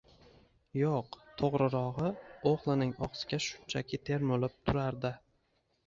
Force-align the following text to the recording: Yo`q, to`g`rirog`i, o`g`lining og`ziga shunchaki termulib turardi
Yo`q, 0.79 1.01
to`g`rirog`i, 1.41 2.09
o`g`lining 2.55 2.97
og`ziga 3.07 3.43
shunchaki 3.51 4.05
termulib 4.13 4.61
turardi 4.61 5.19